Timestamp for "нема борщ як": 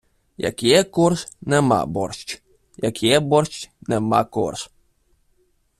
1.41-3.03